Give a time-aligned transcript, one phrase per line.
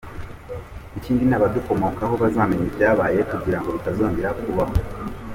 [0.97, 4.73] Ikindi n’abadukomoka ho bazamenye ibyabaye kugira ngo bitazongera ho kubaho.